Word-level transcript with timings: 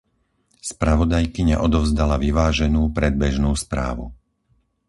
Spravodajkyňa 0.69 1.55
odovzdala 1.67 2.15
vyváženú 2.25 2.81
predbežnú 2.97 3.51
správu. 3.65 4.05